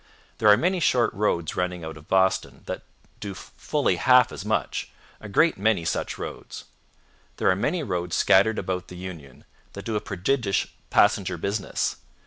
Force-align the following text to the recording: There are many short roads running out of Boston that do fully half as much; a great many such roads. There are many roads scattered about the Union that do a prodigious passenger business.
There 0.39 0.49
are 0.49 0.57
many 0.57 0.79
short 0.79 1.13
roads 1.13 1.55
running 1.55 1.83
out 1.83 1.95
of 1.95 2.07
Boston 2.07 2.63
that 2.65 2.81
do 3.19 3.35
fully 3.35 3.97
half 3.97 4.31
as 4.31 4.43
much; 4.43 4.89
a 5.19 5.29
great 5.29 5.59
many 5.59 5.85
such 5.85 6.17
roads. 6.17 6.63
There 7.37 7.51
are 7.51 7.55
many 7.55 7.83
roads 7.83 8.15
scattered 8.15 8.57
about 8.57 8.87
the 8.87 8.97
Union 8.97 9.45
that 9.73 9.85
do 9.85 9.95
a 9.95 10.01
prodigious 10.01 10.65
passenger 10.89 11.37
business. 11.37 11.97